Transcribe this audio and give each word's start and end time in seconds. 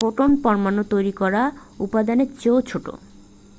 photon 0.03 0.31
পরমাণু 0.43 0.81
তৈরি 0.93 1.13
করা 1.13 1.41
উপাদানের 1.79 2.29
চেয়েও 2.37 2.59
ছোট 2.61 2.85